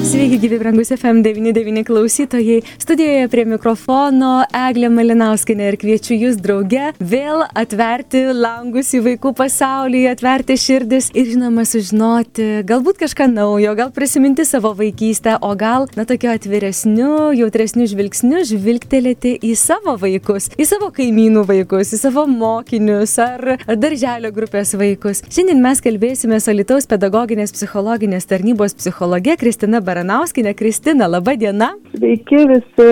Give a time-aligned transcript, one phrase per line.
[0.00, 2.62] Sveiki, gyvi brangus FM99 klausytojai.
[2.78, 10.06] Studijoje prie mikrofono Eglė Malinauskinė ir kviečiu jūs drauge vėl atverti langus į vaikų pasaulį,
[10.08, 16.08] atverti širdis ir žinoma sužinoti galbūt kažką naujo, gal prisiminti savo vaikystę, o gal, na,
[16.08, 23.18] tokio atviresniu, jautresniu žvilgsniu žvilgtelėti į savo vaikus, į savo kaimynų vaikus, į savo mokinius
[23.20, 25.20] ar, ar darželio grupės vaikus.
[25.28, 29.89] Šiandien mes kalbėsime su Lietuvos pedagoginės psichologinės tarnybos psichologe Kristina Baranė.
[29.90, 30.54] Baranauskienė.
[30.58, 31.74] Kristina, laba diena.
[31.94, 32.90] Sveiki visi.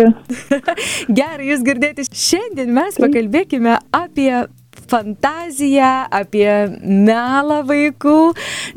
[1.19, 2.09] Gerai, jūs girdėti.
[2.11, 4.33] Šiandien mes pakalbėkime apie
[4.89, 6.49] fantaziją, apie
[6.83, 8.17] melą vaikų,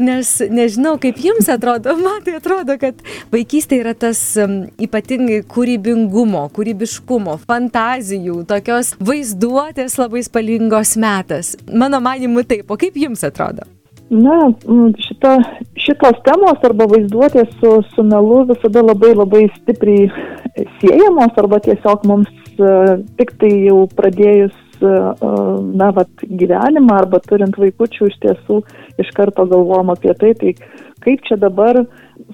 [0.02, 3.02] nes nežinau, kaip jums atrodo, man tai atrodo, kad
[3.34, 11.56] vaikystė yra tas um, ypatingai kūrybingumo, kūrybiškumo, fantazijų, tokios vaizduotės labai spalingos metas.
[11.72, 13.68] Mano manimu taip, o kaip jums atrodo?
[14.12, 14.50] Na,
[15.00, 15.38] šita,
[15.80, 20.10] šitos temos arba vaizduotės su, su melu visada labai labai stipriai
[20.82, 25.16] siejamos arba tiesiog mums uh, tik tai jau pradėjus, uh,
[25.64, 28.60] na, vat, gyvenimą arba turint vaikučių iš tiesų
[29.00, 30.58] iš karto galvom apie tai, tai
[31.08, 31.80] kaip čia dabar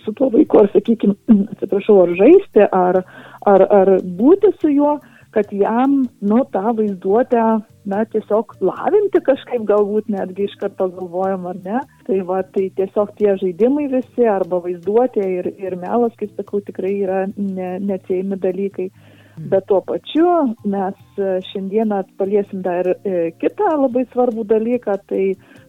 [0.02, 1.14] su tuo vaiku, ar sakykime,
[1.54, 3.04] atsiprašau, ar žaisti, ar,
[3.46, 4.98] ar, ar būti su juo,
[5.36, 7.46] kad jam, nu, tą vaizduotę
[7.90, 11.82] na, tiesiog lavinti kažkaip galbūt netgi iš karto galvojam ar ne.
[12.08, 16.94] Tai va, tai tiesiog tie žaidimai visi arba vaizduotė ir, ir melas, kaip sakau, tikrai
[17.04, 18.90] yra ne, neatsėjami dalykai.
[19.38, 19.50] Mm.
[19.52, 20.30] Bet tuo pačiu
[20.66, 25.24] mes e, šiandieną paliesim dar e, kitą labai svarbų dalyką, tai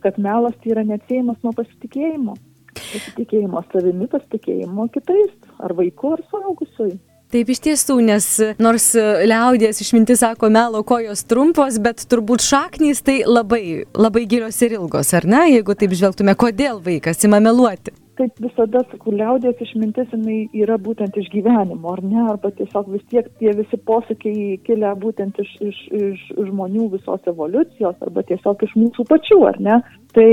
[0.05, 2.39] kad melas tai yra neatsėjimas nuo pasitikėjimo.
[2.79, 6.97] Pasitikėjimo savimi, pasitikėjimo kitais, ar vaiku, ar suaugusiui.
[7.29, 13.19] Taip iš tiesų, nes nors liaudės išmintis sako melo kojos trumpos, bet turbūt šaknys tai
[13.29, 18.41] labai, labai gilios ir ilgos, ar ne, jeigu taip žvelgtume, kodėl vaikas ima meluoti taip
[18.43, 23.29] visada sakau, liaudės išmintis jinai yra būtent iš gyvenimo, ar ne, arba tiesiog vis tiek
[23.41, 29.07] tie visi posakiai kilia būtent iš, iš, iš žmonių visos evoliucijos, arba tiesiog iš mūsų
[29.11, 29.79] pačių, ar ne.
[30.17, 30.31] Tai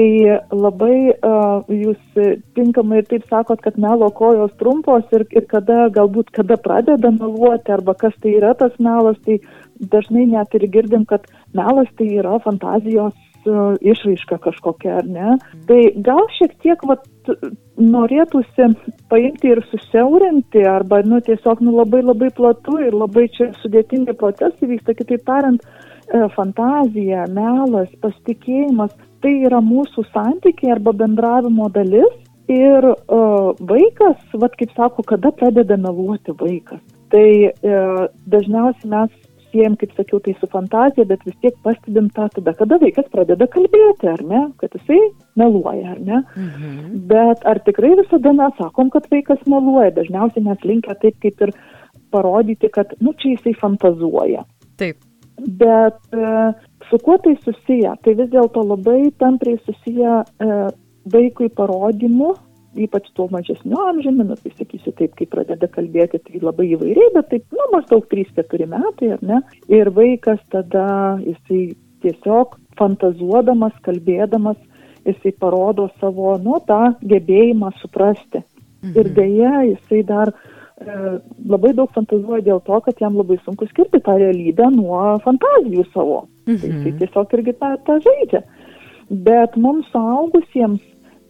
[0.55, 2.19] labai uh, jūs
[2.57, 7.75] tinkamai ir taip sakot, kad melo kojos trumpos ir, ir kada galbūt kada pradeda meluoti,
[7.75, 9.41] arba kas tai yra tas melas, tai
[9.79, 13.15] dažnai net ir girdim, kad melas tai yra fantazijos
[13.81, 15.37] išraiška kažkokia, ar ne.
[15.67, 17.05] Tai gal šiek tiek vat,
[17.81, 18.69] norėtųsi
[19.11, 24.69] paimti ir susiaurinti, arba, nu, tiesiog, nu, labai labai platu ir labai čia sudėtingi procesai
[24.71, 32.13] vyksta, kitaip tariant, e, fantazija, melas, pasitikėjimas, tai yra mūsų santykiai arba bendravimo dalis.
[32.45, 36.77] Ir uh, vaikas, vad kaip sako, kada pradeda meluoti vaikas.
[37.09, 39.15] Tai uh, dažniausiai mes
[39.55, 43.47] siejam, kaip sakiau, tai su fantazija, bet vis tiek pastebim tą tada, kada vaikas pradeda
[43.47, 44.99] kalbėti, ar ne, kad jisai
[45.39, 46.21] meluoja, ar ne.
[46.35, 47.01] Mhm.
[47.09, 51.55] Bet ar tikrai visada mes sakom, kad vaikas meluoja, dažniausiai mes linkę taip kaip ir
[52.11, 54.45] parodyti, kad, nu, čia jisai fantazuoja.
[54.79, 54.99] Taip.
[55.59, 56.33] Bet e,
[56.89, 57.95] su kuo tai susiję?
[58.03, 60.59] Tai vis dėlto labai tampriai susiję e,
[61.11, 62.33] vaikui parodymu
[62.75, 67.29] ypač tuo mažesniu amžiumi, nu, tai sakysiu taip, kai pradeda kalbėti, tai labai įvairiai, bet
[67.31, 69.41] taip, nu, maždaug 3-4 metai, ar ne?
[69.71, 70.87] Ir vaikas tada,
[71.23, 71.75] jisai
[72.05, 74.59] tiesiog fantazuodamas, kalbėdamas,
[75.05, 78.43] jisai parodo savo, nu, tą gebėjimą suprasti.
[78.83, 78.97] Mhm.
[78.99, 80.97] Ir dėja, jisai dar e,
[81.47, 86.25] labai daug fantazuoja dėl to, kad jam labai sunku skirti tą realybę nuo fantazijų savo.
[86.45, 86.61] Tai mhm.
[86.61, 88.43] Tai jisai tiesiog irgi tą, tą žaidžia.
[89.25, 90.81] Bet mums suaugusiems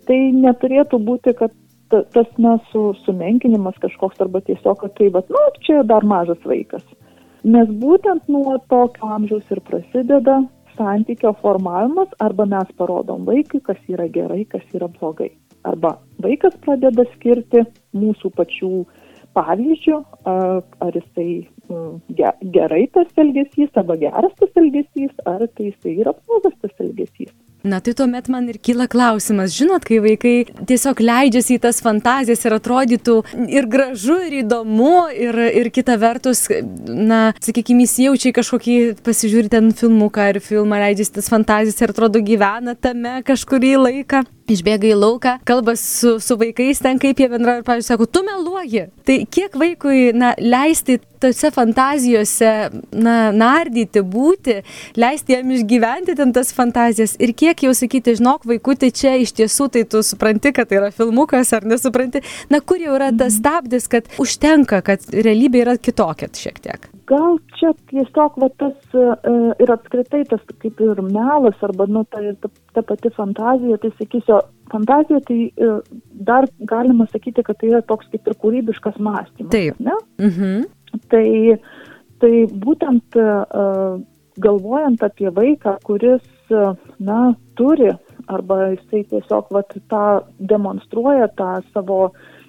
[0.08, 1.54] tai neturėtų būti, kad
[1.90, 6.84] tas na, su, sumenkinimas kažkoks arba tiesiog, kad tai, bet, nu, čia dar mažas vaikas.
[7.46, 10.40] Nes būtent nuo tokio amžiaus ir prasideda
[10.76, 15.30] santykio formavimas arba mes parodom vaikui, kas yra gerai, kas yra blogai.
[15.66, 17.64] Arba vaikas pradeda skirti
[17.96, 18.72] mūsų pačių
[19.38, 21.30] pavyzdžių, ar jisai
[22.58, 27.34] gerai tas elgesys, arba geras tas elgesys, ar tai jisai yra blogas tas elgesys.
[27.66, 30.34] Na tai tuomet man ir kyla klausimas, žinot, kai vaikai
[30.70, 33.16] tiesiog leidžiasi į tas fantazijas ir atrodytų
[33.50, 36.44] ir gražu, ir įdomu, ir, ir kita vertus,
[36.86, 42.78] na, sakykime, įsijaučiai kažkokį, pasižiūri ten filmuką ar filmą, leidžiasi tas fantazijas ir atrodo gyvena
[42.78, 44.26] tame kažkurį laiką.
[44.52, 48.24] Išbėga į lauką, kalba su, su vaikais ten, kaip jie bendrauja ir, pavyzdžiui, sako, tu
[48.26, 48.86] meluoji.
[49.08, 52.52] Tai kiek vaikui, na, leisti tose fantazijose,
[52.94, 54.60] na, nardyti, būti,
[55.00, 59.70] leisti jam išgyventi ten tas fantazijas ir kiek jau sakyti, žinok, vaikutė čia iš tiesų,
[59.74, 62.22] tai tu supranti, kad tai yra filmukas ar nesupranti,
[62.52, 67.38] na, kur jau yra tas stabdis, kad užtenka, kad realybė yra kitokia šiek tiek gal
[67.60, 72.52] čia tiesiog va tas uh, ir apskritai tas kaip ir melas arba nu ta, ta,
[72.74, 74.40] ta pati fantazija, tai sakysiu,
[74.74, 75.82] fantazija tai uh,
[76.30, 79.54] dar galima sakyti, kad tai yra toks kaip ir kūrybiškas mąstymas.
[79.56, 79.80] Taip.
[79.80, 79.98] Ne?
[80.22, 80.66] Mhm.
[81.12, 81.28] Tai,
[82.24, 83.18] tai būtent
[84.40, 86.24] galvojant apie vaiką, kuris,
[87.04, 87.20] na,
[87.60, 87.92] turi
[88.28, 90.06] arba jisai tiesiog vat, tą
[90.40, 92.00] demonstruoja tą savo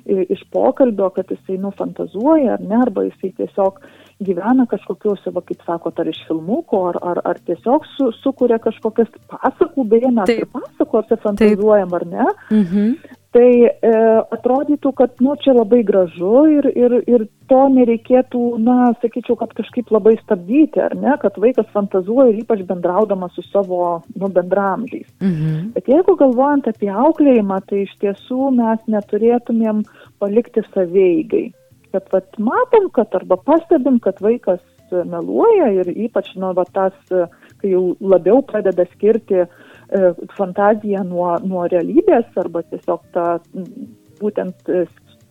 [0.06, 3.80] iš pokalbio, kad jisai nufantazuoja, ar ne, arba jisai tiesiog
[4.22, 9.10] gyvena kažkokiuose, va, kaip sakot, ar iš filmuko, ar, ar, ar tiesiog su, sukuria kažkokias
[9.32, 10.44] pasakų, beje, mes Taip.
[10.46, 12.28] ir pasakose fantazuojam, ar ne.
[12.54, 13.15] Mhm.
[13.36, 13.88] Tai e,
[14.32, 19.92] atrodytų, kad, nu, čia labai gražu ir, ir, ir to nereikėtų, na, sakyčiau, kad kažkaip
[19.92, 23.82] labai stabdyti, ar ne, kad vaikas fantazuoja ir ypač bendraudamas su savo,
[24.16, 25.10] nu, bendramžiais.
[25.20, 25.74] Mhm.
[25.76, 29.84] Bet jeigu galvojant apie auklėjimą, tai iš tiesų mes neturėtumėm
[30.22, 31.50] palikti saveigai
[31.96, 34.60] kad vat, matom, kad arba pastebim, kad vaikas
[34.90, 36.94] meluoja ir ypač nu, va, tas,
[37.60, 39.46] kai jau labiau pradeda skirti e,
[40.36, 43.26] fantaziją nuo, nuo realybės arba tiesiog ta
[44.20, 44.86] būtent e,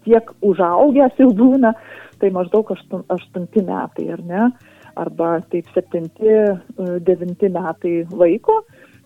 [0.06, 1.74] tiek užaugęs jau būna,
[2.22, 4.48] tai maždaug aštun, aštunti metai, ar ne?
[4.96, 8.62] Arba taip septinti, e, devinti metai vaiko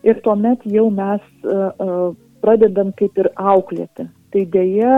[0.05, 1.23] ir tuomet jau mes
[2.39, 4.05] pradedam kaip ir auklėti.
[4.29, 4.95] Tai dėja,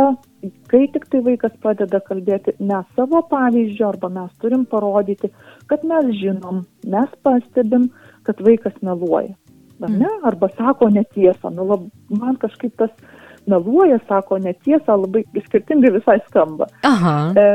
[0.68, 5.32] kai tik tai vaikas pradeda kalbėti mes savo pavyzdžio arba mes turim parodyti,
[5.72, 7.88] kad mes žinom, mes pastebim,
[8.28, 9.32] kad vaikas meluoja.
[9.90, 10.10] Ne?
[10.24, 11.50] Arba sako netiesą.
[11.50, 12.92] Nu, lab, man kažkaip tas
[13.48, 16.68] meluoja, sako netiesą, labai skirtingai visai skamba.
[16.86, 17.16] Aha.
[17.36, 17.46] E,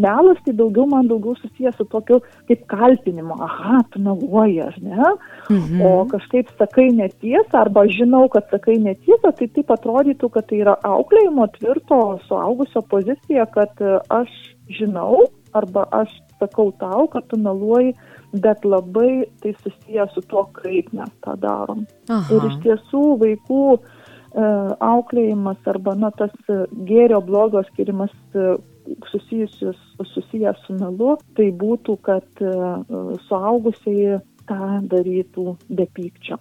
[0.00, 3.36] melas tai daugiau man daugiau susijęs su tokiu kaip kaltinimu.
[3.44, 5.12] Aha, tu meluoji, ar ne?
[5.50, 5.82] Mhm.
[5.84, 10.78] O kažkaip sakai netiesą, arba žinau, kad sakai netiesą, tai taip atrodytų, kad tai yra
[10.84, 14.32] auklėjimo tvirto suaugusio pozicija, kad e, aš
[14.80, 15.26] žinau,
[15.56, 17.94] arba aš sakau tau, kad tu meluoji,
[18.32, 21.86] bet labai tai susijęs su to, kaip mes tą darom.
[22.08, 22.26] Aha.
[22.34, 23.62] Ir iš tiesų vaikų
[24.28, 24.44] E,
[24.84, 26.58] auklėjimas arba na, tas e,
[26.88, 28.58] gėrio blogio skirimas e,
[29.08, 29.78] susijusius,
[30.12, 32.42] susijęs su melu, tai būtų, kad
[33.26, 36.38] suaugusiai tą darytų be pykčio.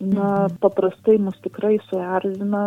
[0.00, 0.56] Na, Mhm.
[0.62, 2.62] paprastai mus tikrai suerzina,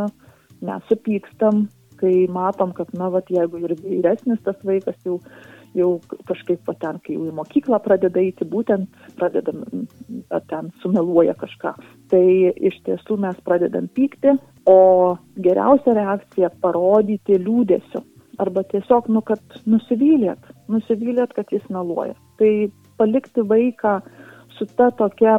[0.61, 1.65] mes supykstam,
[1.97, 5.19] kai matom, kad, na, vat, jeigu ir vyresnis tas vaikas jau
[5.75, 5.89] jau
[6.27, 8.89] kažkaip va ten, kai jau į mokyklą pradeda eiti, būtent
[9.19, 9.63] pradedam,
[10.49, 11.73] ten sumeluoja kažką.
[12.11, 12.25] Tai
[12.69, 14.35] iš tiesų mes pradedam pykti,
[14.65, 14.79] o
[15.35, 18.03] geriausia reakcija- parodyti liūdėsiu.
[18.39, 22.15] Arba tiesiog, nu, kad nusivylėt, nusivylėt, kad jis meluoja.
[22.37, 24.01] Tai palikti vaiką
[24.57, 25.37] su ta tokia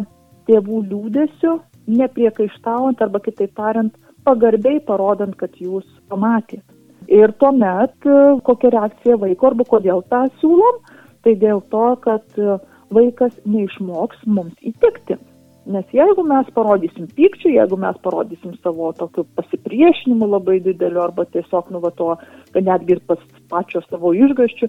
[0.49, 3.93] tėvų liūdėsiu, nepriekaištaujant arba kitaip tariant,
[4.25, 6.65] pagarbiai parodant, kad jūs pamatėt.
[7.13, 8.17] Ir tuomet e,
[8.47, 10.81] kokia reakcija vaiko arba kodėl tą siūlom,
[11.23, 12.59] tai dėl to, kad e,
[12.95, 15.19] vaikas neišmoks mums įtikti.
[15.67, 21.73] Nes jeigu mes parodysim pykčių, jeigu mes parodysim savo tokiu pasipriešinimu labai dideliu arba tiesiog
[21.75, 22.13] nu va to,
[22.55, 24.69] kad netgi ir pas pačio savo išgaščių,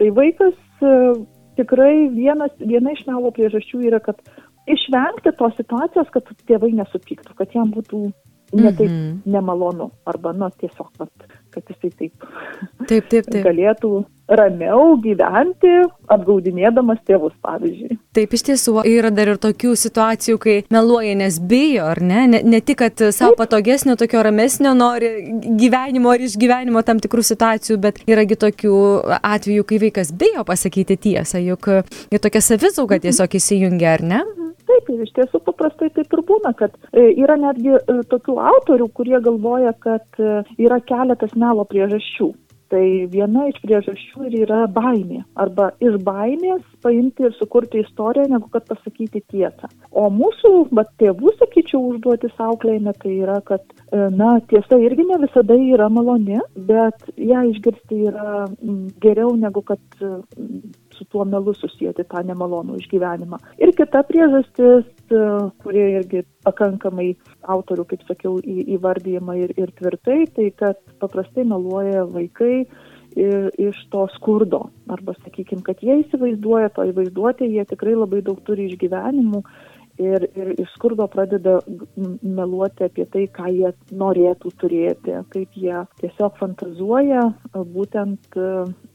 [0.00, 0.92] tai vaikas e,
[1.56, 4.20] tikrai vienas, viena iš melo priežasčių yra, kad
[4.68, 8.06] išvengti tos situacijos, kad tėvai nesupyktų, kad jam būtų
[8.54, 9.20] netaip mm -hmm.
[9.24, 11.10] nemalonu arba, nu, tiesiog, vat,
[11.54, 12.26] kad jisai taip,
[12.88, 13.40] taip, taip, taip.
[13.44, 15.72] galėtų ramiau gyventi,
[16.12, 17.98] apgaudinėdamas tėvus, pavyzdžiui.
[18.16, 22.24] Taip, iš tiesų, yra dar ir tokių situacijų, kai meluoja, nes bijo, ar ne?
[22.32, 25.10] Ne, ne tik, kad savo patogesnio, tokio ramesnio nori
[25.60, 28.78] gyvenimo ar išgyvenimo tam tikrų situacijų, bet yragi tokių
[29.20, 31.68] atvejų, kai vaikas bijo pasakyti tiesą, juk
[32.24, 34.24] tokia savizauga tiesiog įsijungia, ar ne?
[34.68, 38.88] Taip, ir iš tiesų paprastai taip ir būna, kad e, yra netgi e, tokių autorių,
[38.96, 42.32] kurie galvoja, kad e, yra keletas melo priežasčių.
[42.72, 45.20] Tai viena iš priežasčių ir yra baimė.
[45.38, 49.68] Arba iš baimės paimti ir sukurti istoriją, negu kad pasakyti tiesą.
[49.92, 55.58] O mūsų, bet tėvų, sakyčiau, užduotis auklėjime tai yra, kad, na, tiesa irgi ne visada
[55.60, 56.40] yra maloni,
[56.72, 58.46] bet ją išgirsti yra
[59.04, 59.84] geriau negu kad
[60.96, 63.38] su tuo melu susijęti tą nemalonų išgyvenimą.
[63.62, 64.88] Ir kita priežastis,
[65.62, 67.12] kurie irgi pakankamai
[67.54, 72.64] autorių, kaip sakiau, įvardyjama ir, ir tvirtai, tai kad paprastai meluoja vaikai
[73.14, 74.68] ir iš to skurdo.
[74.90, 79.44] Arba sakykime, kad jie įsivaizduoja, to įvaizduoti, jie tikrai labai daug turi išgyvenimų
[79.98, 81.58] ir, ir iš skurdo pradeda
[82.22, 88.34] meluoti apie tai, ką jie norėtų turėti, kaip jie tiesiog fantazuoja būtent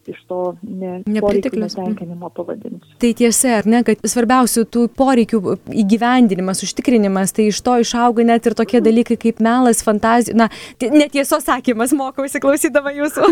[0.09, 2.95] iš to ne, nepriteklius tenkinimo pavadinsiu.
[3.01, 5.41] Tai tiesa, ar ne, kad svarbiausių tų poreikių
[5.83, 10.49] įgyvendinimas, užtikrinimas, tai iš to išauga net ir tokie dalykai kaip melas, fantazija, na,
[10.81, 13.29] netiesos sakymas, mokausi klausydama jūsų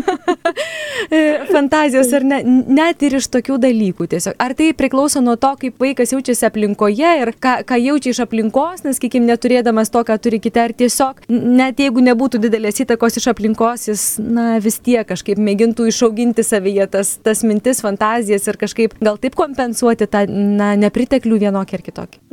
[1.54, 4.38] fantazijos, ar ne, net ir iš tokių dalykų tiesiog.
[4.44, 8.84] Ar tai priklauso nuo to, kaip vaikas jaučiasi aplinkoje ir ką, ką jaučia iš aplinkos,
[8.86, 13.30] nes, kikim, neturėdamas to, ką turi kiti, ar tiesiog, net jeigu nebūtų didelės įtakos iš
[13.34, 18.98] aplinkos, jis, na, vis tiek kažkaip mėgintų išauginti savyje tas, tas mintis, fantazijas ir kažkaip
[19.02, 22.24] gal taip kompensuoti tą na, nepriteklių vienokį ar kitokį?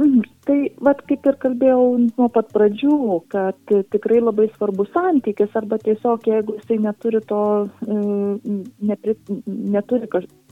[0.45, 2.97] Tai, vad kaip ir kalbėjau nuo pat pradžių,
[3.33, 7.41] kad tikrai labai svarbus santykis arba tiesiog jeigu jisai neturi to,
[7.89, 7.97] e,
[8.91, 9.15] nepri,
[9.49, 10.11] neturi,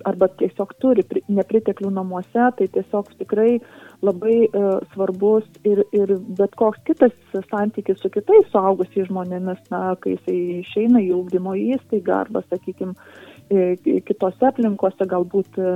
[0.09, 3.59] arba tiesiog turi nepriteklių namuose, tai tiesiog tikrai
[4.03, 7.13] labai uh, svarbus ir, ir bet koks kitas
[7.53, 12.97] santykis su kitais suaugusiais žmonėmis, na, kai jisai išeina į ūkdymo įstaigą arba, sakykime,
[14.07, 15.73] kitose aplinkose, galbūt e,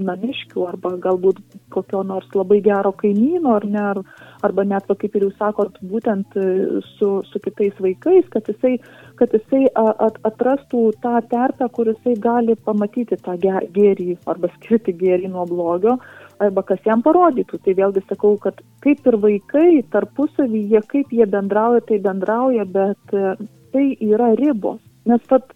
[0.00, 1.40] namiškių arba galbūt
[1.74, 4.00] kokio nors labai gero kaimyno, ar ne, ar,
[4.46, 6.46] arba net, va, kaip ir jūs sakot, būtent e,
[6.94, 8.76] su, su kitais vaikais, kad jisai,
[9.20, 15.32] kad jisai at, atrastų tą terpę, kur jisai gali pamatyti tą gėrį arba skirti gėrį
[15.34, 15.98] nuo blogio,
[16.40, 17.60] arba kas jam parodytų.
[17.64, 23.34] Tai vėlgi sakau, kad kaip ir vaikai tarpusavyje, kaip jie bendrauja, tai bendrauja, bet e,
[23.74, 24.80] tai yra ribos.
[25.08, 25.48] Nes pat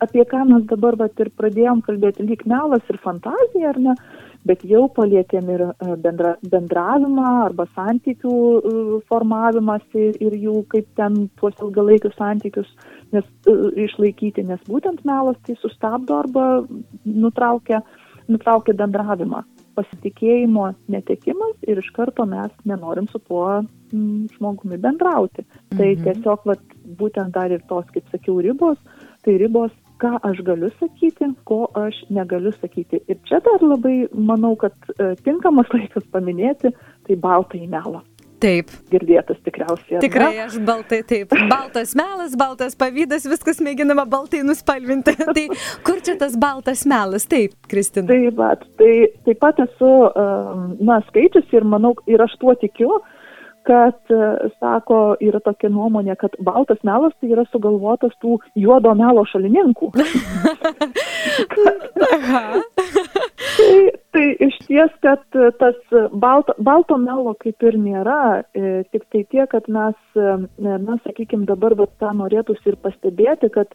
[0.00, 3.94] apie ką mes dabar vat ir pradėjom kalbėti, lyg melas ir fantazija, ar ne,
[4.48, 8.74] bet jau palėtėm ir e, bendra, bendravimą arba santykių e,
[9.10, 12.70] formavimąsi ir jų kaip ten tuos ilgalaikius santykius
[13.12, 16.46] nes, e, išlaikyti, nes būtent melas tai sustabdo arba
[17.04, 17.82] nutraukia,
[18.30, 19.44] nutraukia bendravimą.
[19.76, 23.60] Pasitikėjimo netekimas ir iš karto mes nenorim su tuo
[23.92, 25.44] žmogumi bendrauti.
[25.44, 25.78] Tai mhm.
[25.78, 26.64] Tai tiesiog vat,
[26.98, 28.80] būtent dar ir tos, kaip sakiau, ribos,
[29.24, 33.02] tai ribos ką aš galiu sakyti, ko aš negaliu sakyti.
[33.10, 36.72] Ir čia dar labai manau, kad e, tinkamas laikas paminėti,
[37.06, 38.02] tai baltą į melą.
[38.40, 38.70] Taip.
[38.88, 40.00] Girdėtas tikriausiai.
[40.00, 41.34] Tikrai aš baltai, taip.
[41.50, 45.12] Baltas melas, baltas pavydas, viskas mėginama baltai nuspalvinti.
[45.36, 45.44] tai
[45.84, 47.28] kur čia tas baltas melas?
[47.28, 48.08] Taip, Kristina.
[48.08, 48.92] Taip, bet, tai
[49.28, 49.92] taip pat esu,
[50.80, 53.02] na, skaičius ir manau, ir aš tuo tikiu,
[53.68, 59.24] kad, e, sako, yra tokia nuomonė, kad baltas melas tai yra sugalvotas tų juodo melo
[59.28, 59.90] šalininkų.
[63.56, 63.74] tai,
[64.14, 65.22] tai iš ties, kad
[65.60, 65.78] tas
[66.12, 71.46] balto, balto melo kaip ir nėra, e, tik tai tiek, kad mes, e, na, sakykime,
[71.50, 73.72] dabar vat, tą norėtųsi ir pastebėti, kad,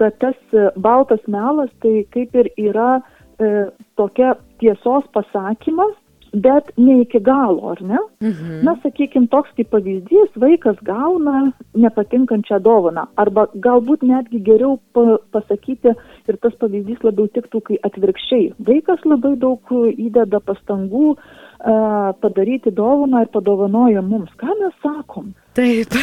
[0.00, 3.68] kad tas baltas melas tai kaip ir yra e,
[3.98, 5.94] tokia tiesos pasakymas,
[6.32, 7.98] bet ne iki galo, ar ne?
[8.20, 8.60] Mhm.
[8.66, 15.94] Na, sakykime, toks kaip pavyzdys, vaikas gauna nepatinkančią dovaną, arba galbūt netgi geriau pa pasakyti
[16.28, 18.52] ir tas pavyzdys labiau tiktų, kai atvirkščiai.
[18.70, 24.32] Vaikas labai daug įdeda pastangų uh, padaryti dovaną ir padovanoja mums.
[24.40, 25.34] Ką mes sakom?
[25.58, 25.94] Taip.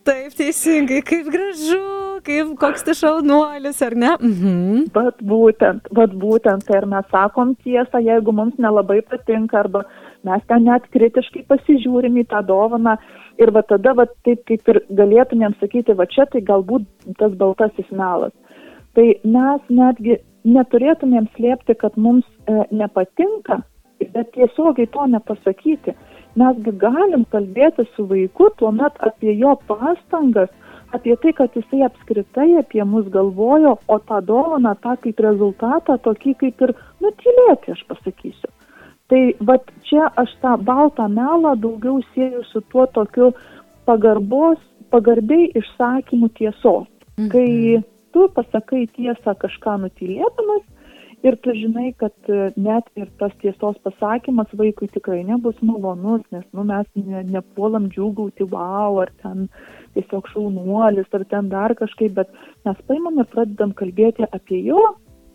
[0.00, 1.80] Taip, teisingai, kaip gražu,
[2.24, 4.12] kaip koks tai šaunuolis, ar ne?
[4.16, 4.86] Mhm.
[4.94, 9.84] Bet būtent, bet būtent, tai ir mes sakom tiesą, jeigu mums nelabai patinka, arba
[10.24, 12.96] mes ten net kritiškai pasižiūrim į tą dovaną
[13.40, 16.88] ir va tada, va taip kaip ir galėtumėm sakyti, va čia tai galbūt
[17.20, 18.32] tas baltasis melas.
[18.96, 20.16] Tai mes netgi
[20.48, 23.60] neturėtumėm slėpti, kad mums e, nepatinka,
[24.00, 25.94] bet tiesiogiai to nepasakyti
[26.38, 30.50] mesgi galim kalbėti su vaiku tuomet apie jo pastangas,
[30.94, 36.34] apie tai, kad jisai apskritai apie mus galvojo, o tą dovaną, tą kaip rezultatą, tokį
[36.42, 38.50] kaip ir nutylėti, aš pasakysiu.
[39.10, 43.32] Tai vad čia aš tą baltą melą daugiau sieju su tuo tokiu
[43.86, 44.58] pagarbos,
[44.90, 46.86] pagarbiai išsakymu tiesos.
[47.18, 47.30] Mhm.
[47.32, 47.82] Kai
[48.14, 50.62] tu pasakai tiesą kažką nutylėdamas,
[51.22, 56.46] ir tu žinai, kad e, net ir tas tiesos pasakymas vaikui tikrai nebus malonus, nes
[56.56, 59.48] nu, mes ne, nepuolam džiūgauti, wow, ar ten
[59.96, 62.32] tiesiog šaunuolis, ar ten dar kažkaip, bet
[62.68, 64.80] mes paimam ir pradedam kalbėti apie jo,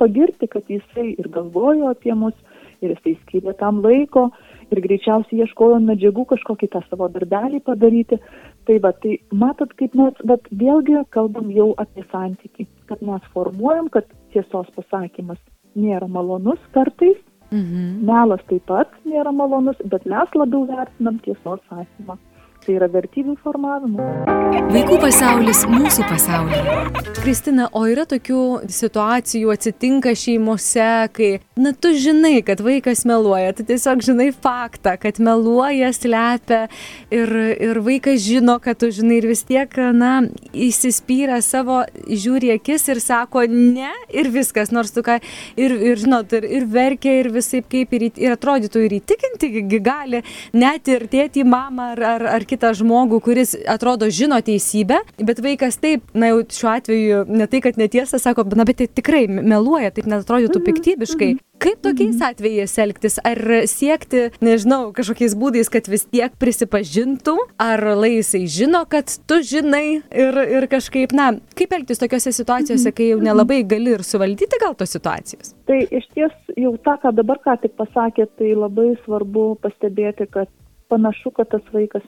[0.01, 2.35] pagirti, kad jisai ir galvojo apie mus,
[2.83, 4.29] ir jisai skiria tam laiko,
[4.73, 8.19] ir greičiausiai ieškojo medžiagų kažkokį tą savo darbelį padaryti.
[8.65, 13.91] Tai va, tai matot, kaip mes, bet vėlgi kalbam jau apie santyki, kad mes formuojam,
[13.93, 15.37] kad tiesos pasakymas
[15.75, 17.17] nėra malonus kartais,
[17.51, 18.05] mhm.
[18.07, 22.17] melas taip pat nėra malonus, bet mes labiau vertinam tiesos sakymą.
[22.65, 24.25] Tai yra vertybių formavimas.
[24.73, 27.13] Vaikų pasaulis mūsų pasaulyje.
[27.19, 33.65] Kristina, o yra tokių situacijų atsitinka šeimose, kai, na, tu žinai, kad vaikas meluoja, tu
[33.65, 36.65] tiesiog žinai faktą, kad meluoja, slepia
[37.13, 37.31] ir,
[37.69, 40.11] ir vaikas žino, kad tu žinai ir vis tiek, na,
[40.53, 45.19] įsispyrę savo, žiūri akis ir sako ne ir viskas, nors tu ką,
[45.57, 49.53] ir, ir žinot, ir, ir verkia, ir visai kaip, ir, ir atrodytų ir įtikinti
[49.85, 50.21] gali
[50.53, 55.79] net ir tėtį, mamą ar, ar, ar kitą žmogų, kuris atrodo žino teisybę, bet vaikas
[55.81, 59.91] taip, na jau šiuo atveju ne tai, kad netiesa, sako, na bet tai tikrai meluoja,
[59.91, 61.33] taip net atrodytų mhm, piktybiškai.
[61.35, 61.43] Mhm.
[61.55, 62.25] Kaip tokiais mhm.
[62.27, 63.15] atvejais elgtis?
[63.23, 63.39] Ar
[63.71, 70.41] siekti, nežinau, kažkokiais būdais, kad vis tiek prisipažintų, ar laisai žino, kad tu žinai ir,
[70.57, 74.91] ir kažkaip, na, kaip elgtis tokiuose situacijose, kai jau nelabai gali ir suvaldyti gal tos
[74.97, 75.55] situacijos?
[75.69, 80.51] Tai iš ties jau tą, ką dabar ką tik pasakė, tai labai svarbu pastebėti, kad
[80.89, 82.05] panašu, kad tas vaikas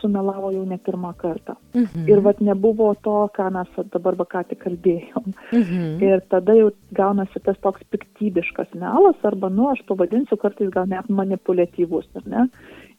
[0.00, 1.56] sumelavo jau ne pirmą kartą.
[1.74, 2.06] Mhm.
[2.10, 5.32] Ir vad nebuvo to, ką mes dabar va ką tik kalbėjom.
[5.52, 6.02] Mhm.
[6.02, 11.08] Ir tada jau gaunasi tas toks piktybiškas melas, arba, nu, aš pavadinsiu kartais gal net
[11.08, 12.48] manipuliatyvus, ar ne?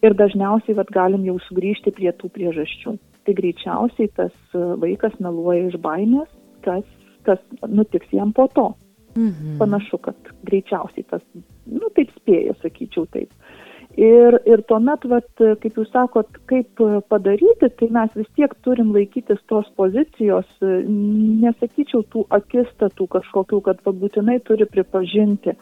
[0.04, 2.98] Ir dažniausiai vad galim jau sugrįžti prie tų priežasčių.
[3.26, 6.30] Tai greičiausiai tas vaikas meluoja iš baimės,
[6.64, 6.86] kas,
[7.24, 8.74] kas nutiks jam po to.
[9.16, 9.58] Mhm.
[9.60, 10.16] Panašu, kad
[10.48, 11.22] greičiausiai tas,
[11.66, 13.34] nu, taip spėjo, sakyčiau taip.
[14.00, 15.28] Ir, ir tuomet, vat,
[15.60, 16.80] kaip jūs sakot, kaip
[17.12, 23.92] padaryti, tai mes vis tiek turim laikytis tos pozicijos, nesakyčiau tų akistatų kažkokių, kad va,
[24.04, 25.58] būtinai turi pripažinti.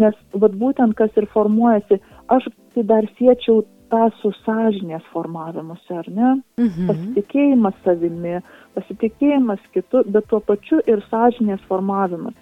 [0.00, 2.02] Nes vat, būtent kas ir formuojasi,
[2.36, 6.36] aš tai dar siečiau tą su sąžinės formavimuose, ar ne?
[6.60, 6.92] Mhm.
[6.92, 8.36] Pasitikėjimas savimi,
[8.76, 12.36] pasitikėjimas kitu, bet tuo pačiu ir sąžinės formavimas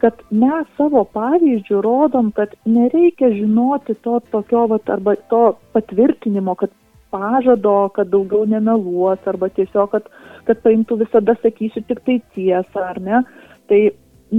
[0.00, 5.42] kad mes savo pavyzdžių rodom, kad nereikia žinoti to tokio, vat, arba to
[5.76, 6.72] patvirtinimo, kad
[7.12, 10.06] pažado, kad daugiau nemeluos, arba tiesiog, kad,
[10.48, 13.22] kad paimtų visada sakysiu tik tai tiesą, ar ne.
[13.70, 13.80] Tai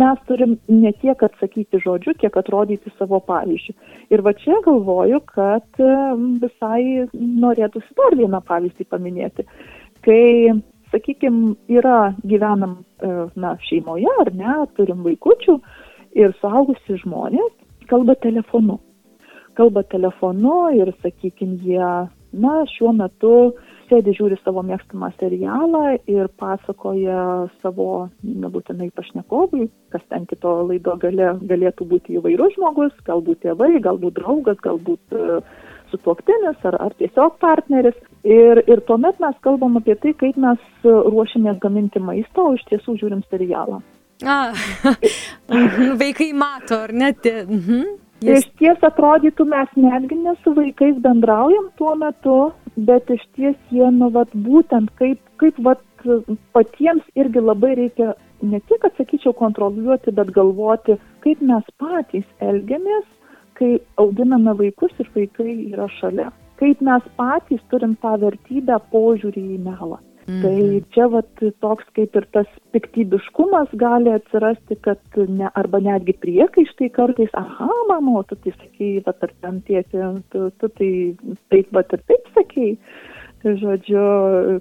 [0.01, 3.75] mes turim ne tiek atsakyti žodžiu, kiek atrodyti savo pavyzdžių.
[4.15, 5.83] Ir va čia galvoju, kad
[6.41, 9.47] visai norėtųsi dar vieną pavyzdį paminėti.
[10.05, 10.23] Kai
[10.91, 15.57] sakykim, yra gyvenam e, na, šeimoje ar ne, turim vaikučių
[16.19, 17.51] ir suaugusi žmonės
[17.91, 18.79] kalba telefonu.
[19.59, 21.91] Kalba telefonu ir, sakykim, jie,
[22.31, 23.33] na, šiuo metu
[23.91, 31.33] sėdi žiūri savo mėgstamą serialą ir pasakoja savo, nebūtinai pašnekovui, kas ten kito laido gale
[31.49, 35.43] galėtų būti įvairus žmogus, galbūt tėvai, galbūt draugas, galbūt uh,
[35.91, 37.97] sutuoktinis ar, ar tiesiog partneris.
[38.27, 42.99] Ir, ir tuomet mes kalbam apie tai, kaip mes ruošiamės gaminti maistą, o iš tiesų
[42.99, 43.81] žiūrim serialą.
[44.21, 44.53] A,
[46.03, 47.25] vaikai mato, ar net?
[47.25, 47.97] Mhm.
[48.21, 48.43] Yes.
[48.43, 52.35] Iš ties atrodytų, mes netgi ne su vaikais bendraujam tuo metu,
[52.77, 55.81] bet iš ties jie, nu, vat, būtent kaip, kaip vat,
[56.53, 58.11] patiems irgi labai reikia
[58.45, 63.09] ne tik, atsakyčiau, kontroliuoti, bet galvoti, kaip mes patys elgiamės
[63.61, 66.31] kai auginame vaikus ir vaikai yra šalia.
[66.61, 69.97] Kaip mes patys turim tą vertybę požiūrį į melą.
[70.29, 70.41] Mm.
[70.43, 70.57] Tai
[70.93, 71.29] čia vat,
[71.63, 78.21] toks kaip ir tas piktybiškumas gali atsirasti, kad ne, arba netgi priekaištai kartais, aha, mamo,
[78.29, 80.91] tu tai sakei, vat, ar ten tėti, tu, tu tai
[81.49, 82.77] taip, vat ir taip sakei.
[83.41, 84.01] Žodžiu,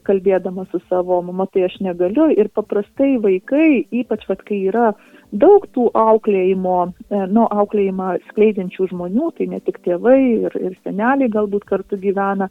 [0.09, 2.31] kalbėdama su savo mama, tai aš negaliu.
[2.33, 6.77] Ir paprastai vaikai, ypač vat, kai yra uh, daug tų auklėjimo,
[7.11, 12.51] e, nu, auklėjimą skleidžiančių žmonių, tai ne tik tėvai ir, ir seneliai galbūt kartu gyvena,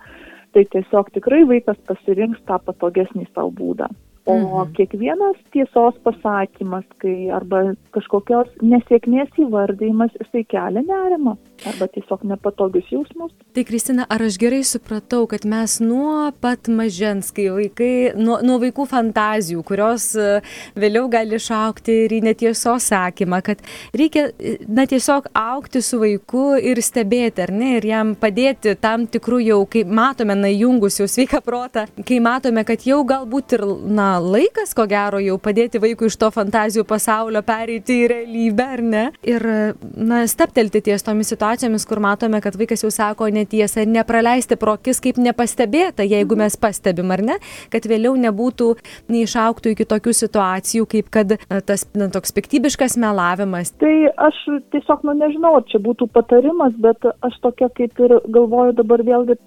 [0.56, 3.90] tai tiesiog tikrai vaikas pasirinks tą patogesnį savo būdą.
[4.30, 4.74] O mhm.
[4.78, 13.32] kiekvienas tiesos pasakymas, kai arba kažkokios nesėkmės įvardymas, jisai kelia nerimą arba tiesiog nepatogius jausmus.
[13.54, 18.60] Tai Kristina, ar aš gerai supratau, kad mes nuo pat mažens, kai vaikai, nuo, nuo
[18.62, 20.28] vaikų fantazijų, kurios e,
[20.80, 23.64] vėliau gali išaukti ir į netiesos sakymą, kad
[23.98, 29.08] reikia, e, na, tiesiog aukti su vaiku ir stebėti, ar ne, ir jam padėti tam
[29.10, 33.66] tikrų jau, kai matome, na, jungus jau sveiką protą, kai matome, kad jau galbūt ir,
[33.90, 38.86] na, laikas, ko gero, jau padėti vaikui iš to fantazijų pasaulio pereiti į realybę, ar
[38.86, 39.06] ne?
[39.28, 39.50] Ir,
[39.98, 41.49] na, steptelti ties tomis situacijomis,
[41.90, 47.22] kur matome, kad vaikas jau sako netiesą nepraleisti prokis kaip nepastebėta, jeigu mes pastebim, ar
[47.22, 47.38] ne?
[47.74, 48.70] Kad vėliau nebūtų,
[49.10, 51.36] neišauktų iki tokių situacijų, kaip kad
[51.66, 53.74] tas na, toks piktybiškas melavimas.
[53.82, 53.94] Tai
[54.30, 54.40] aš
[54.74, 59.40] tiesiog, nu nežinau, čia būtų patarimas, bet aš tokia kaip ir galvoju dabar vėlgi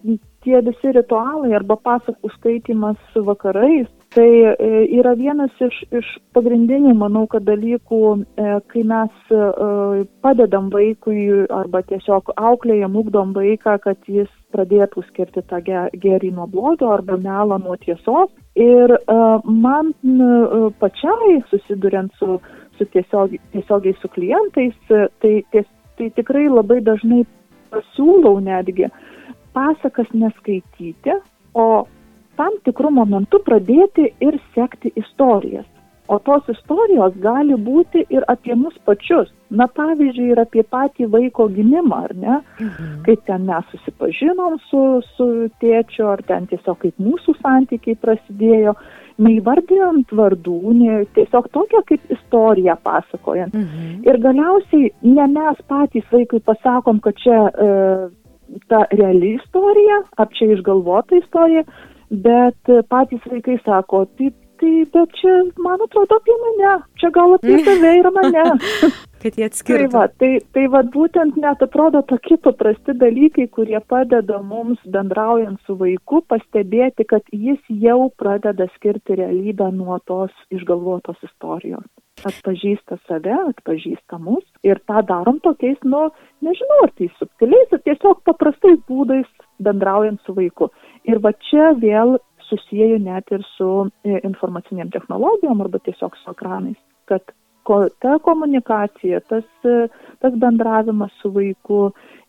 [0.43, 7.25] tie visi ritualai arba pasakų skaitimas vakarais, tai e, yra vienas iš, iš pagrindinių, manau,
[7.31, 9.41] kad dalykų, e, kai mes e,
[10.25, 16.91] padedam vaikui arba tiesiog auklėjam, ugdom vaiką, kad jis pradėtų skirti tą gerį nuo blogio
[16.93, 18.33] arba melą nuo tiesos.
[18.61, 18.93] Ir
[19.49, 19.95] man
[20.83, 22.37] pačiai susiduriant su,
[22.77, 27.23] su tiesiog, tiesiogiai su klientais, tai, ties, tai tikrai labai dažnai
[27.73, 28.91] pasiūlau netgi
[29.57, 31.17] pasakas neskaityti,
[31.57, 31.87] o
[32.43, 35.69] tam tikrų momentų pradėti ir sekti istorijas.
[36.11, 39.31] O tos istorijos gali būti ir apie mus pačius.
[39.55, 42.39] Na, pavyzdžiui, ir apie patį vaiko gimimą, ar ne?
[42.59, 42.89] Mhm.
[43.07, 44.83] Kaip ten mes susipažinom su,
[45.15, 45.29] su
[45.63, 48.75] tėčiu, ar ten tiesiog kaip mūsų santykiai prasidėjo,
[49.23, 53.55] neįvardėjant vardų, ne, tiesiog tokią kaip istoriją pasakojant.
[53.55, 54.03] Mhm.
[54.09, 57.71] Ir galiausiai ne mes patys vaikui pasakom, kad čia e,
[58.73, 61.65] ta reali istorija, ar čia išgalvota istorija,
[62.13, 67.57] bet patys vaikai sako, taip tai bet čia, man atrodo, apie mane, čia gal apie
[67.67, 68.45] tave ir mane.
[69.23, 69.89] kad jie atskirtų.
[69.89, 75.61] Tai va, tai, tai va būtent net atrodo tokie paprasti dalykai, kurie padeda mums bendraujant
[75.67, 81.87] su vaiku pastebėti, kad jis jau pradeda skirti realybę nuo tos išgalvotos istorijos.
[82.29, 86.05] Atpažįsta save, atpažįsta mus ir tą darom tokiais, nu,
[86.45, 89.27] nežinau, ar tai subtiliais, ar tiesiog paprastais būdais
[89.63, 90.69] bendraujant su vaiku.
[91.11, 93.69] Ir va čia vėl susijęju net ir su
[94.05, 96.79] e, informaciniam technologijom arba tiesiog su ekranais,
[97.11, 97.23] kad
[97.67, 99.87] ko, ta komunikacija, tas, e,
[100.21, 101.85] tas bendravimas su vaiku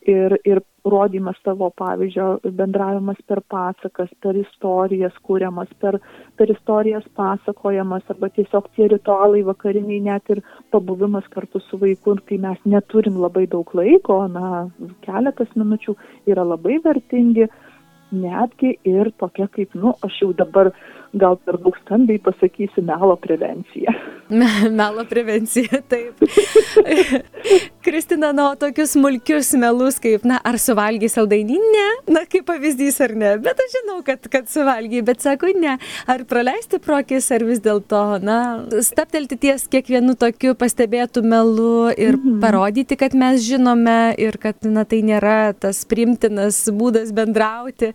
[0.08, 2.28] ir, ir rodymas savo pavyzdžio,
[2.60, 5.98] bendravimas per pasakas, per istorijas kūriamas, per,
[6.38, 10.44] per istorijas pasakojamas arba tiesiog tie ritualai vakariniai, net ir
[10.76, 14.66] pabuvimas kartu su vaiku, kai mes neturim labai daug laiko, na,
[15.08, 15.96] keletas minučių
[16.34, 17.48] yra labai vertingi
[18.14, 20.72] netgi ir tokia kaip, nu, aš jau dabar
[21.14, 23.94] gal per daug stambiai pasakysiu melo prevencija.
[24.80, 26.22] Melo prevencija, taip.
[27.86, 31.58] Kristina, na, tokius smulkius melus, kaip, na, ar suvalgy saldainį?
[31.74, 35.76] Ne, na, kaip pavyzdys ar ne, bet aš žinau, kad, kad suvalgy, bet sako, ne.
[36.10, 38.38] Ar praleisti prokis, ar vis dėlto, na,
[38.86, 42.40] staptelti ties kiekvienu tokiu pastebėtų melu ir mhm.
[42.44, 47.92] parodyti, kad mes žinome ir kad, na, tai nėra tas primtinas būdas bendrauti,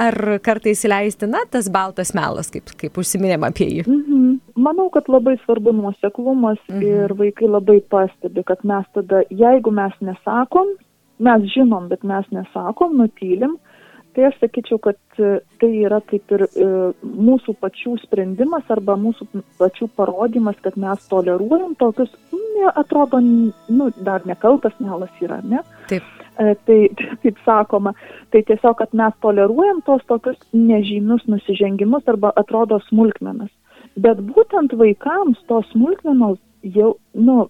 [0.00, 3.86] ar kartais įleisti, na, tas baltas melas, kaip, kaip užsiminėm apie jį.
[3.86, 4.28] Mhm.
[4.60, 6.82] Manau, kad labai svarbu nuoseklumas mhm.
[6.84, 10.74] ir vaikai labai pastebi, kad mes tada, jeigu mes nesakom,
[11.20, 13.56] mes žinom, bet mes nesakom, nutylim,
[14.14, 16.68] tai aš sakyčiau, kad e, tai yra kaip ir e,
[17.04, 19.28] mūsų pačių sprendimas arba mūsų
[19.60, 25.62] pačių parodimas, kad mes toleruojam tokius, ne, atrodo, nu, dar nekaltas melas yra, ne?
[25.92, 26.19] Taip.
[26.40, 26.88] E, tai,
[27.22, 27.92] kaip sakoma,
[28.32, 33.50] tai tiesiog, kad mes toleruojam tos tokius nežymius nusižengimus arba atrodo smulkmenas.
[34.00, 36.38] Bet būtent vaikams tos smulkmenos
[36.76, 37.42] jau, nu,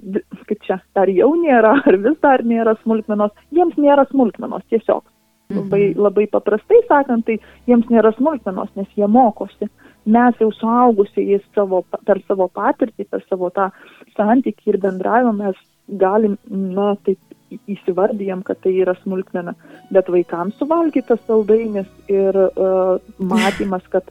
[0.48, 5.04] kaip čia, ar jau nėra, ar vis dar nėra smulkmenos, jiems nėra smulkmenos tiesiog.
[5.50, 6.02] Labai, mhm.
[6.06, 9.66] labai paprastai sakant, tai jiems nėra smulkmenos, nes jie mokosi.
[10.10, 13.68] Mes jau suaugusiai savo, per savo patirtį, per savo tą
[14.16, 15.58] santykį ir bendravimą mes
[16.00, 17.18] galim, na, taip
[17.70, 19.54] įsivardyjam, kad tai yra smulkmena.
[19.94, 24.10] Bet vaikams suvalgytas saldainis ir uh, matymas, kad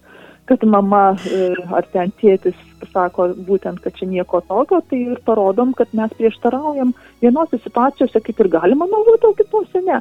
[0.50, 2.58] kad mama e, ar ten tėtis
[2.90, 8.42] sako būtent, kad čia nieko tokio, tai ir parodom, kad mes prieštaraujam vienose situacijose kaip
[8.42, 10.00] ir galima naudoti, o kitose ne.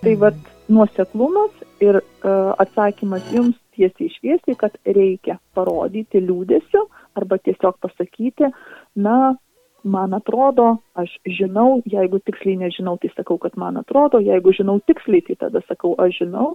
[0.00, 0.38] Tai vad
[0.72, 1.52] nuoseklumas
[1.84, 6.86] ir uh, atsakymas jums tiesiai išviesiai, kad reikia parodyti liūdėsiu
[7.20, 8.48] arba tiesiog pasakyti,
[9.04, 9.34] na,
[9.84, 15.24] man atrodo, aš žinau, jeigu tiksliai nežinau, tai sakau, kad man atrodo, jeigu žinau tiksliai,
[15.28, 16.54] tai tada sakau, aš žinau,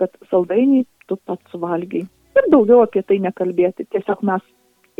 [0.00, 2.06] kad saldainį tu pats suvalgiai
[2.38, 3.86] ir daugiau apie tai nekalbėti.
[3.94, 4.44] Tiesiog mes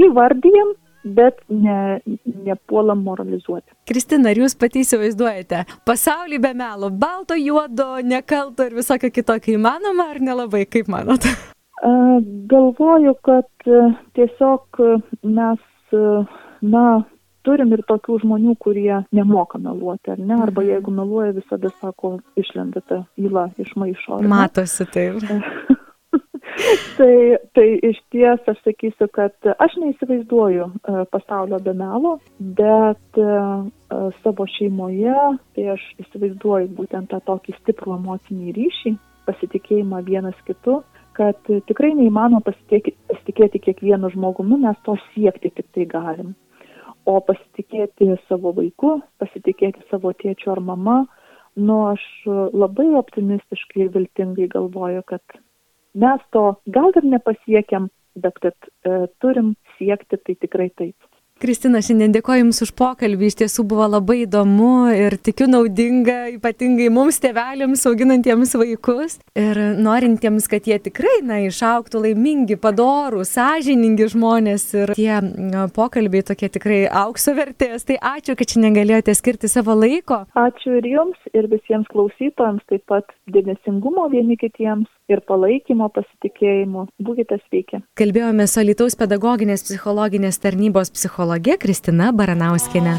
[0.01, 2.01] įvardyjam, bet ne,
[2.47, 3.75] nepuolam moralizuoti.
[3.89, 10.09] Kristina, ar jūs pati įsivaizduojate pasaulį be melo, balto, juodo, nekalto ir visokio kitokio įmanoma
[10.15, 11.29] ar nelabai, kaip manot?
[12.49, 13.69] Galvoju, kad
[14.17, 14.81] tiesiog
[15.29, 15.67] mes,
[16.65, 16.87] na,
[17.47, 20.37] turim ir tokių žmonių, kurie nemoka meluoti, ar ne?
[20.37, 20.71] Arba mhm.
[20.73, 24.21] jeigu meluoja, visada sako, išlenda ta įla iš maišo.
[24.31, 25.23] Matosi taip.
[26.99, 27.15] tai,
[27.57, 33.67] tai iš ties aš sakysiu, kad aš neįsivaizduoju uh, pasaulio be melo, bet uh,
[34.23, 35.17] savo šeimoje,
[35.57, 38.95] tai aš įsivaizduoju būtent tą tokį stiprų emocinį ryšį,
[39.29, 40.83] pasitikėjimą vienas kitu,
[41.15, 46.35] kad tikrai neįmanoma pasitikėti kiekvienu žmogumi, mes to siekti tik tai galim.
[47.05, 51.03] O pasitikėti savo vaiku, pasitikėti savo tėčiu ar mama,
[51.57, 52.05] nu aš
[52.57, 55.37] labai optimistiškai ir viltingai galvoju, kad
[55.95, 56.45] mes to
[56.77, 58.55] gal ir nepasiekiam, bet kad
[58.87, 60.97] e, turim siekti, tai tikrai taip.
[61.43, 66.87] Kristina, šiandien dėkoju Jums už pokalbį, iš tiesų buvo labai įdomu ir tikiu naudinga, ypatingai
[66.95, 74.69] mums tėveliams auginantiems vaikus ir norintiems, kad jie tikrai, na, išauktų laimingi, padorų, sąžiningi žmonės
[74.79, 77.83] ir tie na, pokalbiai tokie tikrai aukso vertės.
[77.91, 80.23] Tai ačiū, kad šiandien galėjote skirti savo laiko.
[80.39, 86.87] Ačiū ir Jums, ir visiems klausytojams, taip pat dėmesingumo vieni kitiems ir palaikymo, pasitikėjimo.
[87.05, 87.83] Būkite sveiki.
[87.99, 90.93] Kalbėjome su Alitaus pedagoginės psichologinės tarnybos
[91.25, 92.99] psichologė Kristina Baranauskinė.